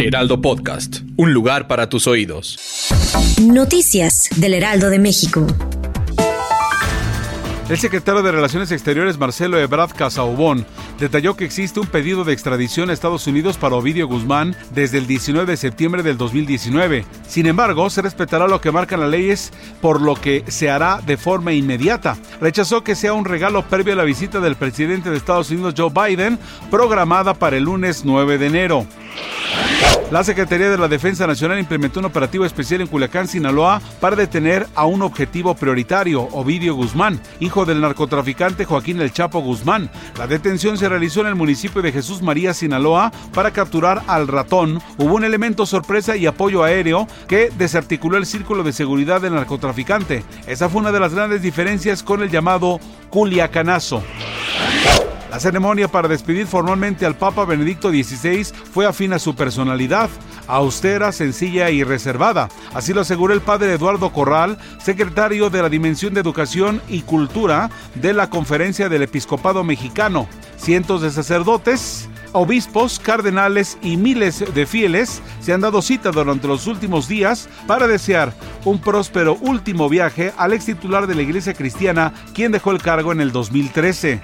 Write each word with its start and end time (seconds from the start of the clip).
Heraldo 0.00 0.40
Podcast, 0.40 1.00
un 1.18 1.34
lugar 1.34 1.68
para 1.68 1.90
tus 1.90 2.06
oídos. 2.06 2.58
Noticias 3.42 4.30
del 4.36 4.54
Heraldo 4.54 4.88
de 4.88 4.98
México. 4.98 5.46
El 7.68 7.78
secretario 7.78 8.22
de 8.22 8.32
Relaciones 8.32 8.72
Exteriores 8.72 9.18
Marcelo 9.18 9.58
Ebrard 9.60 9.92
Casaubon 9.92 10.64
detalló 10.98 11.36
que 11.36 11.44
existe 11.44 11.80
un 11.80 11.86
pedido 11.86 12.24
de 12.24 12.32
extradición 12.32 12.88
a 12.88 12.94
Estados 12.94 13.26
Unidos 13.26 13.58
para 13.58 13.76
Ovidio 13.76 14.08
Guzmán 14.08 14.56
desde 14.74 14.98
el 14.98 15.06
19 15.06 15.52
de 15.52 15.56
septiembre 15.56 16.02
del 16.02 16.16
2019. 16.16 17.04
Sin 17.28 17.46
embargo, 17.46 17.88
se 17.90 18.02
respetará 18.02 18.48
lo 18.48 18.60
que 18.60 18.72
marcan 18.72 19.00
las 19.00 19.10
leyes, 19.10 19.52
por 19.80 20.00
lo 20.00 20.14
que 20.14 20.44
se 20.48 20.70
hará 20.70 21.00
de 21.06 21.16
forma 21.18 21.52
inmediata. 21.52 22.16
Rechazó 22.40 22.82
que 22.82 22.96
sea 22.96 23.12
un 23.12 23.24
regalo 23.26 23.62
previo 23.66 23.92
a 23.92 23.96
la 23.96 24.04
visita 24.04 24.40
del 24.40 24.56
presidente 24.56 25.10
de 25.10 25.18
Estados 25.18 25.50
Unidos 25.50 25.74
Joe 25.76 25.90
Biden, 25.90 26.38
programada 26.70 27.34
para 27.34 27.58
el 27.58 27.64
lunes 27.64 28.04
9 28.04 28.38
de 28.38 28.46
enero. 28.46 28.86
La 30.10 30.24
Secretaría 30.24 30.68
de 30.68 30.76
la 30.76 30.88
Defensa 30.88 31.24
Nacional 31.24 31.60
implementó 31.60 32.00
un 32.00 32.06
operativo 32.06 32.44
especial 32.44 32.80
en 32.80 32.88
Culiacán, 32.88 33.28
Sinaloa, 33.28 33.80
para 34.00 34.16
detener 34.16 34.66
a 34.74 34.84
un 34.84 35.02
objetivo 35.02 35.54
prioritario, 35.54 36.22
Ovidio 36.32 36.74
Guzmán, 36.74 37.20
hijo 37.38 37.64
del 37.64 37.80
narcotraficante 37.80 38.64
Joaquín 38.64 39.00
El 39.00 39.12
Chapo 39.12 39.40
Guzmán. 39.40 39.88
La 40.18 40.26
detención 40.26 40.76
se 40.78 40.88
realizó 40.88 41.20
en 41.20 41.28
el 41.28 41.36
municipio 41.36 41.80
de 41.80 41.92
Jesús 41.92 42.22
María, 42.22 42.54
Sinaloa, 42.54 43.12
para 43.32 43.52
capturar 43.52 44.02
al 44.08 44.26
ratón. 44.26 44.82
Hubo 44.98 45.14
un 45.14 45.22
elemento 45.22 45.64
sorpresa 45.64 46.16
y 46.16 46.26
apoyo 46.26 46.64
aéreo 46.64 47.06
que 47.28 47.52
desarticuló 47.56 48.16
el 48.16 48.26
círculo 48.26 48.64
de 48.64 48.72
seguridad 48.72 49.20
del 49.20 49.34
narcotraficante. 49.34 50.24
Esa 50.48 50.68
fue 50.68 50.80
una 50.80 50.90
de 50.90 50.98
las 50.98 51.14
grandes 51.14 51.40
diferencias 51.40 52.02
con 52.02 52.20
el 52.20 52.30
llamado 52.30 52.80
Culiacanazo. 53.10 54.02
La 55.30 55.38
ceremonia 55.38 55.86
para 55.86 56.08
despedir 56.08 56.48
formalmente 56.48 57.06
al 57.06 57.14
Papa 57.14 57.44
Benedicto 57.44 57.90
XVI 57.90 58.44
fue 58.72 58.84
afín 58.84 59.12
a 59.12 59.20
su 59.20 59.36
personalidad, 59.36 60.10
austera, 60.48 61.12
sencilla 61.12 61.70
y 61.70 61.84
reservada. 61.84 62.48
Así 62.74 62.92
lo 62.92 63.02
aseguró 63.02 63.32
el 63.32 63.40
padre 63.40 63.72
Eduardo 63.72 64.12
Corral, 64.12 64.58
secretario 64.82 65.48
de 65.48 65.62
la 65.62 65.68
Dimensión 65.68 66.14
de 66.14 66.20
Educación 66.20 66.82
y 66.88 67.02
Cultura 67.02 67.70
de 67.94 68.12
la 68.12 68.28
Conferencia 68.28 68.88
del 68.88 69.04
Episcopado 69.04 69.62
Mexicano. 69.62 70.26
Cientos 70.56 71.00
de 71.00 71.12
sacerdotes, 71.12 72.08
obispos, 72.32 72.98
cardenales 72.98 73.78
y 73.82 73.96
miles 73.96 74.44
de 74.52 74.66
fieles 74.66 75.22
se 75.40 75.52
han 75.52 75.60
dado 75.60 75.80
cita 75.80 76.10
durante 76.10 76.48
los 76.48 76.66
últimos 76.66 77.06
días 77.06 77.48
para 77.68 77.86
desear 77.86 78.34
un 78.64 78.80
próspero 78.80 79.34
último 79.40 79.88
viaje 79.88 80.32
al 80.36 80.54
ex 80.54 80.66
titular 80.66 81.06
de 81.06 81.14
la 81.14 81.22
Iglesia 81.22 81.54
Cristiana, 81.54 82.12
quien 82.34 82.50
dejó 82.50 82.72
el 82.72 82.82
cargo 82.82 83.12
en 83.12 83.20
el 83.20 83.30
2013. 83.30 84.20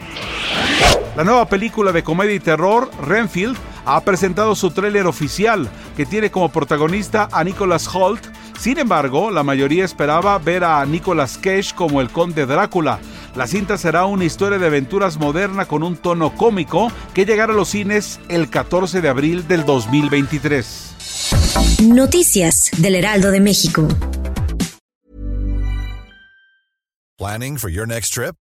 La 1.16 1.24
nueva 1.24 1.48
película 1.48 1.92
de 1.92 2.02
comedia 2.02 2.34
y 2.34 2.40
terror, 2.40 2.90
Renfield, 3.00 3.56
ha 3.86 4.02
presentado 4.02 4.54
su 4.54 4.70
tráiler 4.70 5.06
oficial, 5.06 5.66
que 5.96 6.04
tiene 6.04 6.30
como 6.30 6.50
protagonista 6.50 7.30
a 7.32 7.42
Nicholas 7.42 7.88
Holt. 7.90 8.22
Sin 8.60 8.78
embargo, 8.78 9.30
la 9.30 9.42
mayoría 9.42 9.86
esperaba 9.86 10.38
ver 10.38 10.62
a 10.62 10.84
Nicolas 10.84 11.38
Cage 11.38 11.74
como 11.74 12.02
el 12.02 12.10
conde 12.10 12.44
Drácula. 12.44 12.98
La 13.34 13.46
cinta 13.46 13.78
será 13.78 14.04
una 14.04 14.26
historia 14.26 14.58
de 14.58 14.66
aventuras 14.66 15.16
moderna 15.16 15.64
con 15.64 15.82
un 15.82 15.96
tono 15.96 16.34
cómico 16.34 16.92
que 17.14 17.24
llegará 17.24 17.54
a 17.54 17.56
los 17.56 17.70
cines 17.70 18.20
el 18.28 18.50
14 18.50 19.00
de 19.00 19.08
abril 19.08 19.48
del 19.48 19.64
2023. 19.64 21.78
Noticias 21.84 22.70
del 22.76 22.94
Heraldo 22.94 23.30
de 23.30 23.40
México. 23.40 23.88
Planning 27.16 27.56
for 27.56 27.70
your 27.70 27.88
next 27.88 28.12
trip? 28.12 28.36